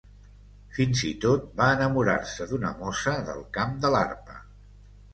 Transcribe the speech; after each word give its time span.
Fins 0.77 1.03
i 1.09 1.11
tot 1.25 1.45
va 1.61 1.69
enamorar-se 1.75 2.49
d'una 2.55 2.75
mossa 2.83 3.17
del 3.31 3.47
camp 3.61 3.81
de 3.87 3.97
l'Arpa. 3.99 4.45